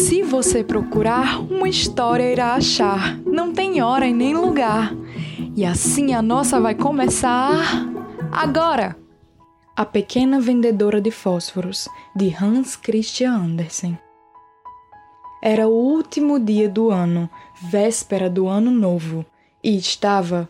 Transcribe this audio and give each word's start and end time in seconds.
Se 0.00 0.22
você 0.22 0.64
procurar, 0.64 1.38
uma 1.42 1.68
história 1.68 2.32
irá 2.32 2.54
achar. 2.54 3.18
Não 3.18 3.52
tem 3.52 3.82
hora 3.82 4.06
e 4.06 4.14
nem 4.14 4.34
lugar. 4.34 4.94
E 5.54 5.62
assim 5.62 6.14
a 6.14 6.22
nossa 6.22 6.58
vai 6.58 6.74
começar 6.74 7.86
agora. 8.32 8.96
A 9.76 9.84
Pequena 9.84 10.40
Vendedora 10.40 11.02
de 11.02 11.10
Fósforos, 11.10 11.86
de 12.16 12.34
Hans 12.34 12.76
Christian 12.76 13.34
Andersen. 13.34 13.98
Era 15.42 15.68
o 15.68 15.72
último 15.72 16.40
dia 16.40 16.68
do 16.68 16.90
ano, 16.90 17.28
véspera 17.60 18.30
do 18.30 18.48
ano 18.48 18.70
novo, 18.70 19.24
e 19.62 19.76
estava 19.76 20.48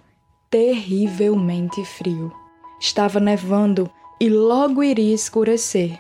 terrivelmente 0.49 1.85
frio. 1.85 2.33
Estava 2.81 3.19
nevando 3.19 3.91
e 4.21 4.29
logo 4.29 4.81
iria 4.81 5.13
escurecer. 5.13 5.99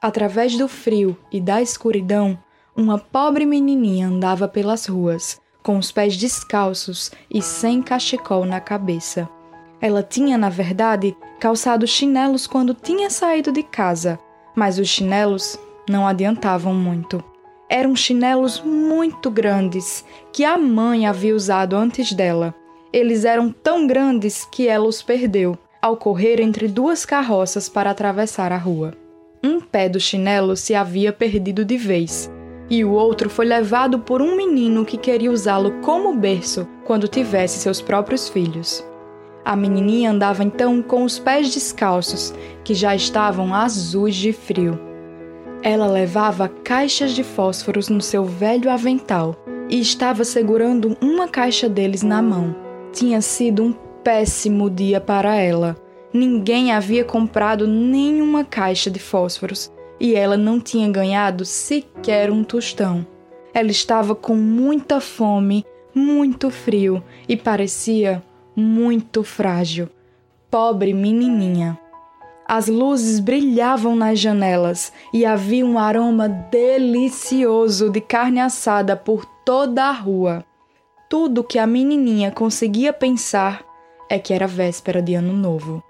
Através 0.00 0.58
do 0.58 0.68
frio 0.68 1.16
e 1.32 1.40
da 1.40 1.62
escuridão, 1.62 2.38
uma 2.82 2.98
pobre 2.98 3.46
menininha 3.46 4.08
andava 4.08 4.48
pelas 4.48 4.86
ruas, 4.86 5.40
com 5.62 5.78
os 5.78 5.92
pés 5.92 6.16
descalços 6.16 7.12
e 7.30 7.40
sem 7.40 7.80
cachecol 7.80 8.44
na 8.44 8.60
cabeça. 8.60 9.28
Ela 9.80 10.02
tinha, 10.02 10.36
na 10.36 10.48
verdade, 10.48 11.16
calçado 11.38 11.86
chinelos 11.86 12.46
quando 12.46 12.74
tinha 12.74 13.08
saído 13.08 13.52
de 13.52 13.62
casa, 13.62 14.18
mas 14.54 14.78
os 14.78 14.88
chinelos 14.88 15.58
não 15.88 16.06
adiantavam 16.06 16.74
muito. 16.74 17.22
Eram 17.68 17.94
chinelos 17.94 18.60
muito 18.60 19.30
grandes 19.30 20.04
que 20.32 20.44
a 20.44 20.58
mãe 20.58 21.06
havia 21.06 21.34
usado 21.34 21.76
antes 21.76 22.12
dela. 22.12 22.54
Eles 22.92 23.24
eram 23.24 23.50
tão 23.50 23.86
grandes 23.86 24.44
que 24.44 24.68
ela 24.68 24.86
os 24.86 25.02
perdeu 25.02 25.56
ao 25.80 25.96
correr 25.96 26.40
entre 26.40 26.68
duas 26.68 27.04
carroças 27.04 27.68
para 27.68 27.90
atravessar 27.90 28.52
a 28.52 28.56
rua. 28.56 28.94
Um 29.42 29.60
pé 29.60 29.88
do 29.88 29.98
chinelo 29.98 30.56
se 30.56 30.76
havia 30.76 31.12
perdido 31.12 31.64
de 31.64 31.76
vez, 31.76 32.30
e 32.72 32.84
o 32.84 32.90
outro 32.90 33.30
foi 33.30 33.46
levado 33.46 34.00
por 34.00 34.20
um 34.20 34.34
menino 34.34 34.84
que 34.84 34.96
queria 34.96 35.30
usá-lo 35.30 35.72
como 35.82 36.16
berço 36.16 36.66
quando 36.84 37.06
tivesse 37.06 37.60
seus 37.60 37.80
próprios 37.80 38.28
filhos. 38.28 38.84
A 39.44 39.54
menininha 39.54 40.10
andava 40.10 40.42
então 40.42 40.82
com 40.82 41.04
os 41.04 41.18
pés 41.18 41.52
descalços, 41.54 42.34
que 42.64 42.74
já 42.74 42.96
estavam 42.96 43.54
azuis 43.54 44.16
de 44.16 44.32
frio 44.32 44.90
ela 45.62 45.86
levava 45.86 46.48
caixas 46.48 47.12
de 47.12 47.22
fósforos 47.22 47.88
no 47.88 48.00
seu 48.00 48.24
velho 48.24 48.68
avental 48.68 49.36
e 49.70 49.80
estava 49.80 50.24
segurando 50.24 50.96
uma 51.00 51.28
caixa 51.28 51.68
deles 51.68 52.02
na 52.02 52.20
mão. 52.20 52.54
Tinha 52.92 53.20
sido 53.20 53.62
um 53.62 53.72
péssimo 54.02 54.68
dia 54.68 55.00
para 55.00 55.36
ela. 55.36 55.76
Ninguém 56.12 56.72
havia 56.72 57.04
comprado 57.04 57.66
nenhuma 57.66 58.44
caixa 58.44 58.90
de 58.90 58.98
fósforos 58.98 59.72
e 60.02 60.16
ela 60.16 60.36
não 60.36 60.58
tinha 60.58 60.90
ganhado 60.90 61.44
sequer 61.44 62.28
um 62.28 62.42
tostão. 62.42 63.06
Ela 63.54 63.70
estava 63.70 64.16
com 64.16 64.34
muita 64.34 65.00
fome, 65.00 65.64
muito 65.94 66.50
frio 66.50 67.00
e 67.28 67.36
parecia 67.36 68.20
muito 68.56 69.22
frágil. 69.22 69.88
Pobre 70.50 70.92
menininha. 70.92 71.78
As 72.48 72.66
luzes 72.66 73.20
brilhavam 73.20 73.94
nas 73.94 74.18
janelas 74.18 74.92
e 75.14 75.24
havia 75.24 75.64
um 75.64 75.78
aroma 75.78 76.28
delicioso 76.28 77.88
de 77.88 78.00
carne 78.00 78.40
assada 78.40 78.96
por 78.96 79.24
toda 79.44 79.84
a 79.84 79.92
rua. 79.92 80.44
Tudo 81.08 81.44
que 81.44 81.60
a 81.60 81.66
menininha 81.66 82.32
conseguia 82.32 82.92
pensar 82.92 83.62
é 84.10 84.18
que 84.18 84.34
era 84.34 84.48
véspera 84.48 85.00
de 85.00 85.14
Ano 85.14 85.32
Novo. 85.32 85.80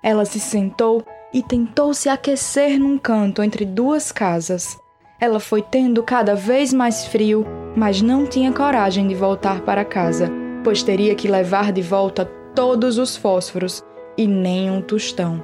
Ela 0.00 0.24
se 0.24 0.38
sentou 0.38 1.04
e 1.32 1.42
tentou 1.42 1.94
se 1.94 2.08
aquecer 2.08 2.78
num 2.78 2.98
canto 2.98 3.42
entre 3.42 3.64
duas 3.64 4.10
casas. 4.10 4.78
Ela 5.20 5.38
foi 5.38 5.62
tendo 5.62 6.02
cada 6.02 6.34
vez 6.34 6.72
mais 6.72 7.04
frio, 7.06 7.46
mas 7.76 8.00
não 8.00 8.26
tinha 8.26 8.52
coragem 8.52 9.06
de 9.06 9.14
voltar 9.14 9.60
para 9.60 9.84
casa, 9.84 10.30
pois 10.64 10.82
teria 10.82 11.14
que 11.14 11.28
levar 11.28 11.72
de 11.72 11.82
volta 11.82 12.24
todos 12.54 12.98
os 12.98 13.16
fósforos 13.16 13.82
e 14.16 14.26
nem 14.26 14.70
um 14.70 14.80
tostão. 14.80 15.42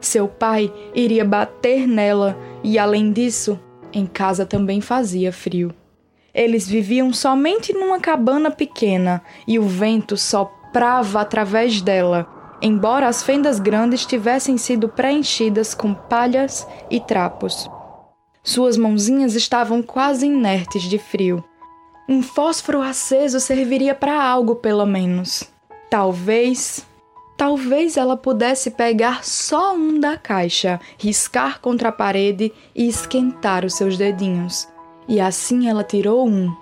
Seu 0.00 0.26
pai 0.26 0.72
iria 0.94 1.24
bater 1.24 1.86
nela 1.86 2.36
e, 2.62 2.78
além 2.78 3.12
disso, 3.12 3.58
em 3.92 4.04
casa 4.04 4.44
também 4.44 4.80
fazia 4.80 5.32
frio. 5.32 5.72
Eles 6.34 6.66
viviam 6.66 7.12
somente 7.12 7.72
numa 7.72 8.00
cabana 8.00 8.50
pequena 8.50 9.22
e 9.46 9.58
o 9.58 9.62
vento 9.62 10.16
soprava 10.16 11.20
através 11.20 11.80
dela, 11.80 12.26
embora 12.62 13.08
as 13.08 13.22
fendas 13.22 13.58
grandes 13.58 14.06
tivessem 14.06 14.56
sido 14.56 14.88
preenchidas 14.88 15.74
com 15.74 15.92
palhas 15.92 16.66
e 16.88 17.00
trapos. 17.00 17.68
Suas 18.42 18.76
mãozinhas 18.76 19.34
estavam 19.34 19.82
quase 19.82 20.26
inertes 20.26 20.84
de 20.84 20.98
frio. 20.98 21.44
Um 22.08 22.22
fósforo 22.22 22.80
aceso 22.80 23.40
serviria 23.40 23.94
para 23.94 24.22
algo, 24.22 24.56
pelo 24.56 24.86
menos. 24.86 25.44
Talvez 25.90 26.86
Talvez 27.36 27.96
ela 27.96 28.16
pudesse 28.16 28.70
pegar 28.70 29.24
só 29.24 29.74
um 29.74 29.98
da 29.98 30.16
caixa, 30.16 30.78
riscar 30.96 31.60
contra 31.60 31.88
a 31.88 31.92
parede 31.92 32.52
e 32.72 32.86
esquentar 32.86 33.64
os 33.64 33.74
seus 33.74 33.98
dedinhos. 33.98 34.68
E 35.08 35.20
assim 35.20 35.68
ela 35.68 35.82
tirou 35.82 36.28
um. 36.28 36.54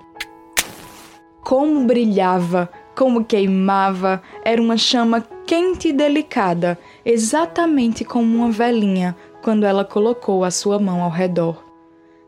Como 1.42 1.84
brilhava, 1.84 2.70
como 2.94 3.24
queimava, 3.24 4.22
era 4.44 4.60
uma 4.60 4.76
chama 4.76 5.24
quente 5.46 5.88
e 5.88 5.92
delicada, 5.92 6.78
exatamente 7.04 8.04
como 8.04 8.36
uma 8.36 8.50
velhinha 8.50 9.16
quando 9.42 9.64
ela 9.64 9.84
colocou 9.84 10.44
a 10.44 10.50
sua 10.50 10.78
mão 10.78 11.02
ao 11.02 11.10
redor. 11.10 11.64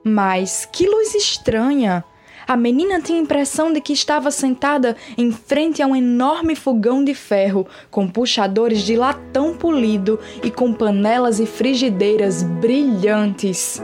Mas 0.05 0.67
que 0.71 0.87
luz 0.87 1.15
estranha! 1.15 2.05
A 2.47 2.57
menina 2.57 3.01
tinha 3.01 3.19
a 3.19 3.23
impressão 3.23 3.73
de 3.73 3.81
que 3.81 3.93
estava 3.93 4.31
sentada 4.31 4.97
em 5.17 5.31
frente 5.31 5.81
a 5.81 5.87
um 5.87 5.95
enorme 5.95 6.57
fogão 6.57 7.05
de 7.05 7.15
ferro, 7.15 7.67
com 7.91 8.09
puxadores 8.09 8.81
de 8.81 8.97
latão 8.97 9.55
polido 9.57 10.19
e 10.43 10.51
com 10.51 10.73
panelas 10.73 11.39
e 11.39 11.47
frigideiras 11.47 12.43
brilhantes. 12.43 13.81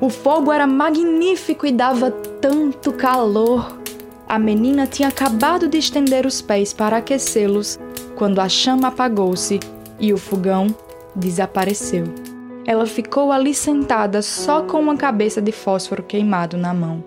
O 0.00 0.08
fogo 0.08 0.50
era 0.50 0.66
magnífico 0.66 1.66
e 1.66 1.72
dava 1.72 2.10
tanto 2.10 2.92
calor. 2.92 3.79
A 4.30 4.38
menina 4.38 4.86
tinha 4.86 5.08
acabado 5.08 5.68
de 5.68 5.76
estender 5.76 6.24
os 6.24 6.40
pés 6.40 6.72
para 6.72 6.98
aquecê-los 6.98 7.78
quando 8.16 8.40
a 8.40 8.48
chama 8.48 8.88
apagou-se 8.88 9.60
e 9.98 10.12
o 10.12 10.16
fogão 10.16 10.68
desapareceu. 11.14 12.04
Ela 12.64 12.86
ficou 12.86 13.32
ali 13.32 13.52
sentada 13.52 14.22
só 14.22 14.62
com 14.62 14.78
uma 14.80 14.96
cabeça 14.96 15.42
de 15.42 15.52
fósforo 15.52 16.02
queimado 16.02 16.56
na 16.56 16.72
mão 16.72 17.02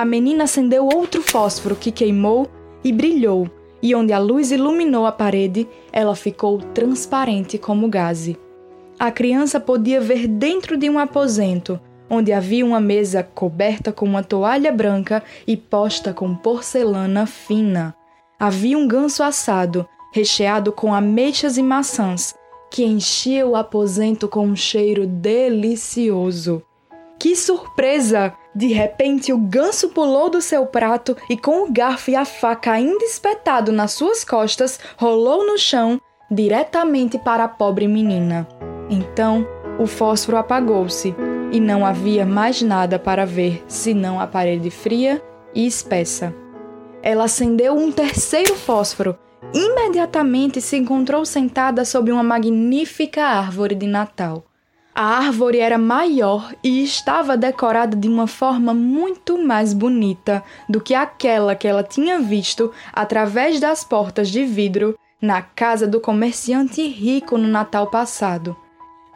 a 0.00 0.04
menina 0.06 0.44
acendeu 0.44 0.86
outro 0.86 1.20
fósforo 1.20 1.76
que 1.76 1.92
queimou 1.92 2.48
e 2.82 2.90
brilhou, 2.90 3.50
e 3.82 3.94
onde 3.94 4.14
a 4.14 4.18
luz 4.18 4.50
iluminou 4.50 5.04
a 5.04 5.12
parede, 5.12 5.68
ela 5.92 6.16
ficou 6.16 6.56
transparente 6.56 7.58
como 7.58 7.86
gaze. 7.86 8.38
A 8.98 9.10
criança 9.10 9.60
podia 9.60 10.00
ver 10.00 10.26
dentro 10.26 10.78
de 10.78 10.88
um 10.88 10.98
aposento, 10.98 11.78
onde 12.10 12.32
havia 12.32 12.66
uma 12.66 12.80
mesa 12.80 13.22
coberta 13.22 13.92
com 13.92 14.04
uma 14.04 14.22
toalha 14.22 14.72
branca 14.72 15.22
e 15.46 15.56
posta 15.56 16.12
com 16.12 16.34
porcelana 16.34 17.24
fina. 17.24 17.94
Havia 18.38 18.76
um 18.76 18.88
ganso 18.88 19.22
assado, 19.22 19.86
recheado 20.12 20.72
com 20.72 20.92
ameixas 20.92 21.56
e 21.56 21.62
maçãs, 21.62 22.34
que 22.70 22.84
enchia 22.84 23.46
o 23.46 23.54
aposento 23.54 24.28
com 24.28 24.46
um 24.46 24.56
cheiro 24.56 25.06
delicioso. 25.06 26.62
Que 27.18 27.36
surpresa! 27.36 28.34
De 28.52 28.66
repente, 28.68 29.32
o 29.32 29.38
ganso 29.38 29.90
pulou 29.90 30.28
do 30.28 30.40
seu 30.40 30.66
prato 30.66 31.16
e, 31.28 31.36
com 31.36 31.64
o 31.64 31.72
garfo 31.72 32.10
e 32.10 32.16
a 32.16 32.24
faca 32.24 32.72
ainda 32.72 33.04
espetado 33.04 33.70
nas 33.70 33.92
suas 33.92 34.24
costas, 34.24 34.80
rolou 34.96 35.46
no 35.46 35.56
chão 35.56 36.00
diretamente 36.30 37.18
para 37.18 37.44
a 37.44 37.48
pobre 37.48 37.86
menina. 37.86 38.48
Então, 38.88 39.46
o 39.78 39.86
fósforo 39.86 40.36
apagou-se 40.36 41.14
e 41.50 41.60
não 41.60 41.84
havia 41.84 42.24
mais 42.24 42.62
nada 42.62 42.98
para 42.98 43.26
ver 43.26 43.64
senão 43.66 44.20
a 44.20 44.26
parede 44.26 44.70
fria 44.70 45.22
e 45.54 45.66
espessa. 45.66 46.34
Ela 47.02 47.24
acendeu 47.24 47.74
um 47.74 47.90
terceiro 47.90 48.54
fósforo. 48.54 49.18
Imediatamente 49.52 50.60
se 50.60 50.76
encontrou 50.76 51.24
sentada 51.24 51.84
sob 51.84 52.12
uma 52.12 52.22
magnífica 52.22 53.24
árvore 53.24 53.74
de 53.74 53.86
Natal. 53.86 54.44
A 54.94 55.18
árvore 55.18 55.58
era 55.58 55.78
maior 55.78 56.52
e 56.62 56.82
estava 56.82 57.36
decorada 57.36 57.96
de 57.96 58.08
uma 58.08 58.26
forma 58.26 58.74
muito 58.74 59.38
mais 59.38 59.72
bonita 59.72 60.42
do 60.68 60.80
que 60.80 60.94
aquela 60.94 61.54
que 61.54 61.66
ela 61.66 61.82
tinha 61.82 62.18
visto 62.18 62.72
através 62.92 63.58
das 63.60 63.82
portas 63.82 64.28
de 64.28 64.44
vidro 64.44 64.98
na 65.22 65.42
casa 65.42 65.86
do 65.86 66.00
comerciante 66.00 66.86
rico 66.86 67.38
no 67.38 67.48
Natal 67.48 67.86
passado. 67.86 68.56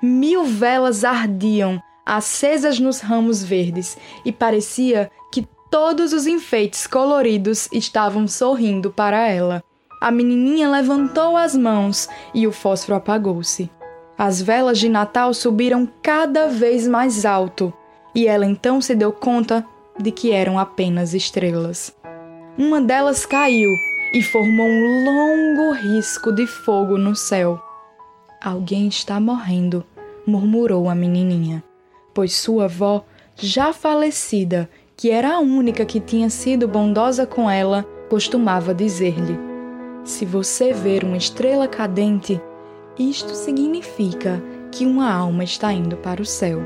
Mil 0.00 0.44
velas 0.44 1.04
ardiam, 1.04 1.82
acesas 2.04 2.78
nos 2.78 3.00
ramos 3.00 3.42
verdes, 3.42 3.96
e 4.24 4.32
parecia 4.32 5.10
que 5.32 5.46
todos 5.70 6.12
os 6.12 6.26
enfeites 6.26 6.86
coloridos 6.86 7.68
estavam 7.72 8.28
sorrindo 8.28 8.90
para 8.90 9.28
ela. 9.28 9.62
A 10.00 10.10
menininha 10.10 10.68
levantou 10.68 11.36
as 11.36 11.56
mãos 11.56 12.08
e 12.34 12.46
o 12.46 12.52
fósforo 12.52 12.96
apagou-se. 12.96 13.70
As 14.16 14.40
velas 14.40 14.78
de 14.78 14.88
Natal 14.88 15.32
subiram 15.34 15.88
cada 16.02 16.46
vez 16.46 16.86
mais 16.86 17.24
alto 17.24 17.72
e 18.14 18.26
ela 18.26 18.46
então 18.46 18.80
se 18.80 18.94
deu 18.94 19.12
conta 19.12 19.66
de 19.98 20.10
que 20.10 20.30
eram 20.30 20.58
apenas 20.58 21.14
estrelas. 21.14 21.94
Uma 22.56 22.80
delas 22.80 23.26
caiu 23.26 23.70
e 24.12 24.22
formou 24.22 24.66
um 24.66 25.04
longo 25.04 25.72
risco 25.72 26.32
de 26.32 26.46
fogo 26.46 26.96
no 26.96 27.16
céu. 27.16 27.60
Alguém 28.40 28.86
está 28.86 29.18
morrendo, 29.18 29.84
murmurou 30.24 30.88
a 30.88 30.94
menininha, 30.94 31.64
pois 32.14 32.34
sua 32.34 32.64
avó, 32.64 33.04
já 33.36 33.72
falecida, 33.72 34.70
que 34.96 35.10
era 35.10 35.34
a 35.34 35.40
única 35.40 35.84
que 35.84 35.98
tinha 35.98 36.30
sido 36.30 36.68
bondosa 36.68 37.26
com 37.26 37.50
ela, 37.50 37.84
costumava 38.08 38.72
dizer-lhe: 38.72 39.38
Se 40.04 40.24
você 40.24 40.72
ver 40.72 41.04
uma 41.04 41.16
estrela 41.16 41.66
cadente, 41.66 42.40
isto 42.98 43.34
significa 43.34 44.40
que 44.70 44.86
uma 44.86 45.12
alma 45.12 45.42
está 45.42 45.72
indo 45.72 45.96
para 45.96 46.22
o 46.22 46.26
céu. 46.26 46.60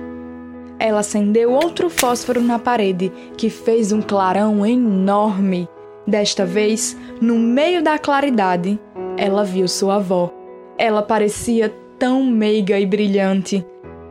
Ela 0.78 1.00
acendeu 1.00 1.52
outro 1.52 1.90
fósforo 1.90 2.40
na 2.40 2.58
parede, 2.58 3.10
que 3.36 3.50
fez 3.50 3.90
um 3.90 4.00
clarão 4.00 4.64
enorme. 4.64 5.68
Desta 6.06 6.44
vez, 6.44 6.96
no 7.20 7.34
meio 7.34 7.82
da 7.82 7.98
claridade, 7.98 8.78
ela 9.16 9.42
viu 9.42 9.66
sua 9.66 9.96
avó. 9.96 10.32
Ela 10.78 11.02
parecia 11.02 11.74
tão 11.98 12.24
meiga 12.24 12.78
e 12.78 12.86
brilhante. 12.86 13.66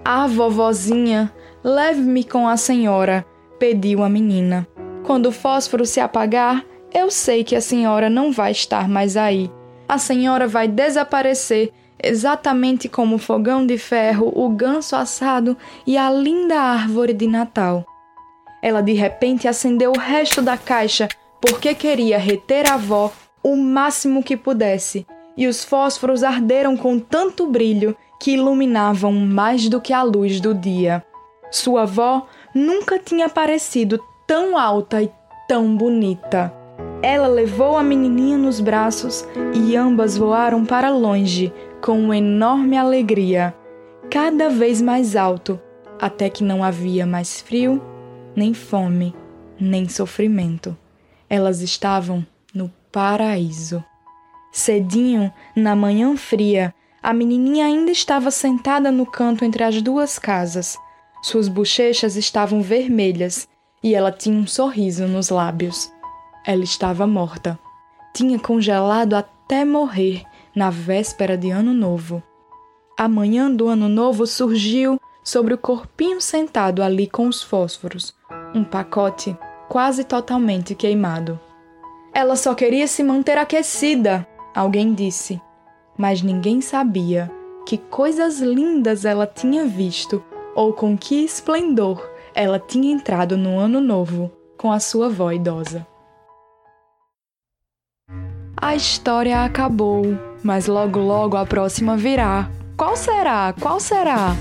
Ah, 0.10 0.26
vovozinha, 0.26 1.34
leve-me 1.62 2.24
com 2.24 2.48
a 2.48 2.56
senhora, 2.56 3.26
pediu 3.60 4.02
a 4.02 4.10
menina. 4.10 4.66
Quando 5.06 5.26
o 5.26 5.34
fósforo 5.34 5.86
se 5.86 6.00
apagar, 6.00 6.64
eu 6.94 7.12
sei 7.12 7.44
que 7.44 7.58
a 7.58 7.60
senhora 7.60 8.10
não 8.10 8.32
vai 8.32 8.54
estar 8.54 8.88
mais 8.88 9.18
aí. 9.18 9.52
A 9.86 9.98
senhora 9.98 10.48
vai 10.48 10.66
desaparecer 10.66 11.74
exatamente 12.02 12.88
como 12.88 13.18
o 13.18 13.20
fogão 13.20 13.68
de 13.68 13.78
ferro, 13.78 14.32
o 14.34 14.48
ganso 14.48 14.96
assado 14.96 15.58
e 15.86 15.98
a 15.98 16.10
linda 16.10 16.56
árvore 16.56 17.12
de 17.12 17.28
Natal. 17.28 17.86
Ela 18.64 18.80
de 18.80 18.94
repente 18.94 19.46
acendeu 19.46 19.92
o 19.92 20.00
resto 20.00 20.42
da 20.42 20.58
caixa 20.58 21.10
porque 21.42 21.76
queria 21.76 22.18
reter 22.18 22.66
a 22.72 22.76
avó 22.76 23.12
o 23.44 23.58
máximo 23.58 24.24
que 24.24 24.38
pudesse, 24.38 25.06
e 25.38 25.48
os 25.48 25.64
fósforos 25.64 26.24
arderam 26.24 26.76
com 26.76 27.00
tanto 27.00 27.46
brilho 27.46 27.96
que 28.20 28.32
iluminavam 28.32 29.12
mais 29.14 29.70
do 29.70 29.80
que 29.80 29.94
a 29.94 30.02
luz 30.02 30.42
do 30.42 30.54
dia. 30.54 31.06
Sua 31.52 31.84
avó 31.84 32.26
nunca 32.54 32.98
tinha 32.98 33.30
parecido 33.30 34.04
tão 34.26 34.58
alta 34.58 35.02
e 35.02 35.12
tão 35.48 35.78
bonita. 35.78 36.54
Ela 37.02 37.28
levou 37.28 37.78
a 37.78 37.84
menininha 37.84 38.38
nos 38.38 38.60
braços 38.60 39.26
e 39.54 39.76
ambas 39.76 40.18
voaram 40.18 40.66
para 40.66 40.90
longe, 40.90 41.54
com 41.80 42.00
uma 42.00 42.18
enorme 42.18 42.76
alegria, 42.76 43.56
cada 44.10 44.50
vez 44.50 44.82
mais 44.82 45.16
alto, 45.16 45.60
até 46.00 46.30
que 46.30 46.44
não 46.44 46.64
havia 46.64 47.06
mais 47.06 47.40
frio, 47.40 47.82
nem 48.36 48.54
fome, 48.54 49.16
nem 49.60 49.88
sofrimento. 49.88 50.76
Elas 51.30 51.62
estavam 51.62 52.26
no 52.54 52.72
paraíso. 52.92 53.84
Cedinho, 54.52 55.32
na 55.56 55.76
manhã 55.76 56.16
fria, 56.16 56.74
a 57.02 57.14
menininha 57.14 57.66
ainda 57.66 57.92
estava 57.92 58.32
sentada 58.32 58.92
no 58.92 59.06
canto 59.06 59.46
entre 59.46 59.64
as 59.64 59.82
duas 59.82 60.18
casas. 60.18 60.78
Suas 61.22 61.48
bochechas 61.48 62.16
estavam 62.16 62.62
vermelhas 62.62 63.48
e 63.84 63.94
ela 63.94 64.12
tinha 64.12 64.38
um 64.38 64.48
sorriso 64.48 65.08
nos 65.08 65.30
lábios. 65.30 65.92
Ela 66.46 66.64
estava 66.64 67.06
morta. 67.06 67.60
Tinha 68.14 68.40
congelado 68.40 69.14
até 69.14 69.64
morrer 69.64 70.24
na 70.56 70.70
véspera 70.70 71.38
de 71.38 71.52
Ano 71.52 71.74
Novo. 71.74 72.24
A 72.98 73.08
manhã 73.08 73.52
do 73.52 73.68
Ano 73.68 73.88
Novo 73.88 74.26
surgiu 74.26 75.00
sobre 75.24 75.54
o 75.54 75.58
corpinho 75.58 76.20
sentado 76.20 76.82
ali 76.82 77.06
com 77.06 77.28
os 77.28 77.44
fósforos, 77.44 78.16
um 78.56 78.64
pacote 78.64 79.38
quase 79.68 80.04
totalmente 80.04 80.74
queimado. 80.74 81.40
Ela 82.14 82.36
só 82.36 82.56
queria 82.56 82.88
se 82.88 83.04
manter 83.04 83.38
aquecida, 83.38 84.28
alguém 84.58 84.94
disse, 84.94 85.40
mas 85.96 86.22
ninguém 86.22 86.62
sabia 86.62 87.32
que 87.66 87.78
coisas 87.78 88.40
lindas 88.40 89.06
ela 89.06 89.28
tinha 89.28 89.66
visto 89.66 90.24
ou 90.56 90.74
com 90.74 90.98
que 90.98 91.24
esplendor 91.24 92.04
ela 92.34 92.60
tinha 92.60 92.92
entrado 92.92 93.38
no 93.38 93.60
Ano 93.60 93.80
Novo 93.80 94.32
com 94.58 94.72
a 94.72 94.80
sua 94.80 95.08
avó 95.08 95.32
idosa. 95.32 95.86
A 98.60 98.76
história 98.76 99.44
acabou, 99.44 100.04
mas 100.44 100.66
logo 100.66 101.00
logo 101.00 101.38
a 101.38 101.46
próxima 101.46 101.96
virá. 101.96 102.50
Qual 102.76 102.96
será? 102.96 103.54
Qual 103.60 103.80
será? 103.80 104.36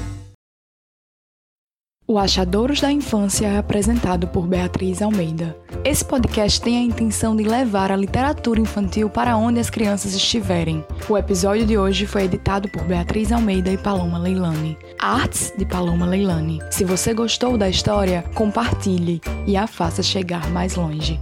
O 2.09 2.21
Achadouros 2.21 2.81
da 2.81 2.93
Infância 2.93 3.49
é 3.49 3.59
apresentado 3.59 4.29
por 4.29 4.47
Beatriz 4.47 5.03
Almeida. 5.03 5.57
Esse 5.85 6.05
podcast 6.05 6.61
tem 6.61 6.79
a 6.79 6.81
intenção 6.81 7.35
de 7.35 7.43
levar 7.43 7.91
a 7.91 7.97
literatura 7.97 8.61
infantil 8.61 9.11
para 9.11 9.37
onde 9.37 9.59
as 9.59 9.69
crianças 9.69 10.15
estiverem. 10.15 10.85
O 11.09 11.19
episódio 11.19 11.67
de 11.67 11.77
hoje 11.77 12.07
foi 12.07 12.23
editado 12.23 12.69
por 12.69 12.85
Beatriz 12.85 13.33
Almeida 13.33 13.73
e 13.73 13.77
Paloma 13.77 14.19
Leilani. 14.19 14.79
Artes 15.01 15.53
de 15.59 15.67
Paloma 15.67 16.07
Leilani. 16.07 16.61
Se 16.71 16.85
você 16.85 17.13
gostou 17.13 17.59
da 17.59 17.69
história, 17.69 18.23
compartilhe 18.37 19.21
e 19.45 19.57
a 19.57 19.67
faça 19.67 20.01
chegar 20.01 20.49
mais 20.51 20.77
longe. 20.77 21.21